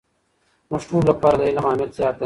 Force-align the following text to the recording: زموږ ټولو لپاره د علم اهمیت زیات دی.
زموږ 0.69 0.81
ټولو 0.89 1.07
لپاره 1.11 1.35
د 1.37 1.41
علم 1.47 1.65
اهمیت 1.69 1.91
زیات 1.97 2.15
دی. 2.15 2.19